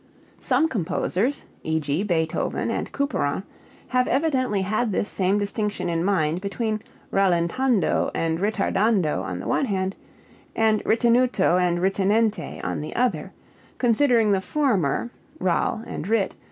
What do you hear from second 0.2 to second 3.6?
Some composers (e.g., Beethoven and Couperin)